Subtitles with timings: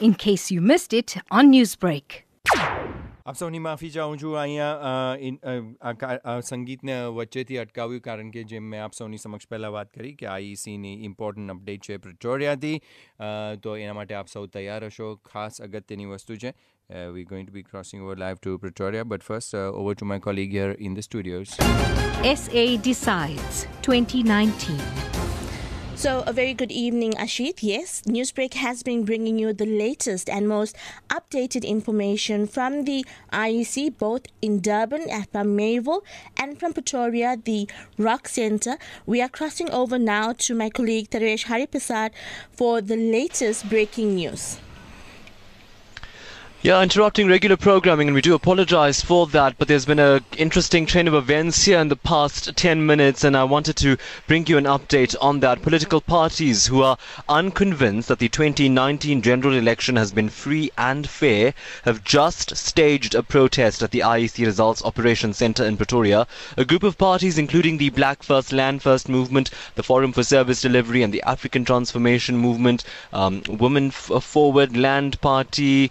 [0.00, 2.22] in case you missed it on Newsbreak.
[3.26, 8.02] આપ સૌની માફી ચાહું છું અહીંયા અ, ઇન- અ, આ કા- આ સંગીતને વચ્ચેથી અટકાવ્યું
[8.02, 11.98] કારણ કે જેમ મેં આપ સૌની સમક્ષ પહેલાં વાત કરી કે આઈસીની ઇમ્પોર્ટન્ટ અપડેટ છે
[11.98, 12.76] પ્રિટોરિયાથી
[13.20, 16.54] અ, તો એના માટે આપ સૌ તૈયાર હશો ખાસ અગત્યની વસ્તુ છે
[17.10, 20.52] વી going to B crossing over live to Pretoria but first over to my કોલીગ
[20.52, 21.56] here in the studios
[22.36, 25.19] SA Decides 2019.
[26.01, 27.59] so, a very good evening, Ashit.
[27.61, 30.75] Yes, Newsbreak has been bringing you the latest and most
[31.09, 36.03] updated information from the IEC, both in Durban uh, at Mayville
[36.37, 37.69] and from Pretoria, the
[37.99, 38.79] Rock Centre.
[39.05, 42.09] We are crossing over now to my colleague Taresh Harreeparshad
[42.51, 44.57] for the latest breaking news.
[46.63, 49.57] Yeah, interrupting regular programming, and we do apologize for that.
[49.57, 53.35] But there's been an interesting chain of events here in the past 10 minutes, and
[53.35, 53.97] I wanted to
[54.27, 55.63] bring you an update on that.
[55.63, 61.55] Political parties who are unconvinced that the 2019 general election has been free and fair
[61.83, 66.27] have just staged a protest at the IEC Results Operations Centre in Pretoria.
[66.57, 70.61] A group of parties, including the Black First, Land First movement, the Forum for Service
[70.61, 75.89] Delivery, and the African Transformation Movement, um, Women Forward, Land Party,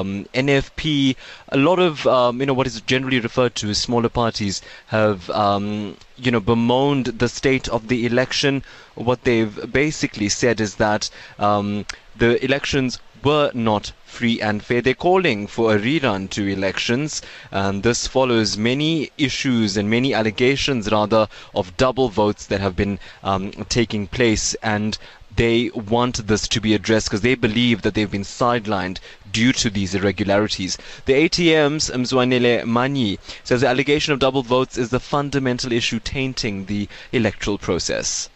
[0.00, 1.16] um, NFP,
[1.50, 5.28] a lot of um, you know what is generally referred to as smaller parties have
[5.30, 8.62] um, you know bemoaned the state of the election.
[8.94, 14.80] What they've basically said is that um, the elections were not free and fair.
[14.80, 17.20] They're calling for a rerun to elections,
[17.52, 22.98] and this follows many issues and many allegations, rather, of double votes that have been
[23.22, 24.54] um, taking place.
[24.62, 24.96] And
[25.36, 28.98] they want this to be addressed because they believe that they've been sidelined
[29.32, 30.76] due to these irregularities.
[31.06, 36.66] The ATM's Mzwanele Manyi says the allegation of double votes is the fundamental issue tainting
[36.66, 38.28] the electoral process.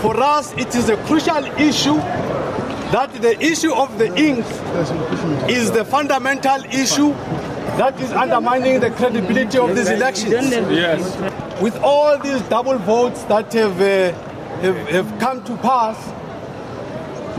[0.00, 1.96] For us, it is a crucial issue
[2.92, 4.44] that the issue of the ink
[5.50, 7.12] is the fundamental issue
[7.78, 10.50] that is undermining the credibility of these elections.
[10.50, 11.60] Yes.
[11.60, 14.12] With all these double votes that have, uh,
[14.64, 15.96] have, have come to pass,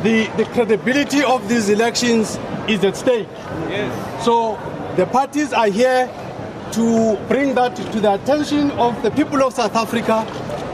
[0.04, 2.38] the, the credibility of these elections
[2.68, 3.28] is at stake.
[3.70, 4.26] Yes.
[4.26, 4.56] So
[4.96, 6.08] the parties are here
[6.74, 10.26] to bring that to the attention of the people of South Africa.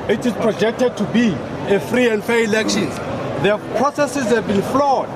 [0.10, 1.30] It is projected to be
[1.74, 2.96] a free and fair elections.
[3.44, 5.10] Their processes have been flawed.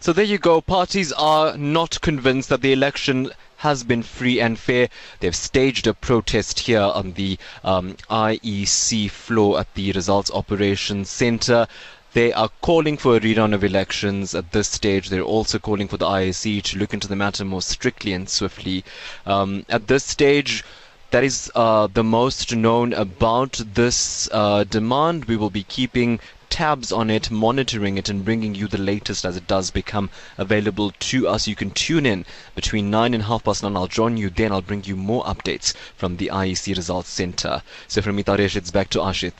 [0.00, 0.60] So there you go.
[0.60, 4.88] Parties are not convinced that the election has been free and fair.
[5.20, 11.66] They've staged a protest here on the um, IEC floor at the Results Operations Centre.
[12.14, 15.08] They are calling for a rerun of elections at this stage.
[15.08, 18.84] They're also calling for the IEC to look into the matter more strictly and swiftly.
[19.26, 20.64] Um, at this stage,
[21.10, 25.24] that is uh, the most known about this uh, demand.
[25.24, 26.20] We will be keeping
[26.50, 30.92] tabs on it, monitoring it, and bringing you the latest as it does become available
[30.98, 31.46] to us.
[31.46, 33.76] You can tune in between 9 and half past 9.
[33.76, 34.52] I'll join you then.
[34.52, 37.62] I'll bring you more updates from the IEC Results Center.
[37.86, 39.34] So from Itaresh, it's back to Ashit.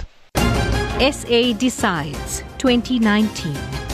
[1.00, 3.87] SA Decides 2019.